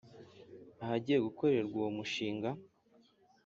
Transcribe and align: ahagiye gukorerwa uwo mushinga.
ahagiye 0.83 1.19
gukorerwa 1.25 1.75
uwo 1.79 1.89
mushinga. 1.97 2.49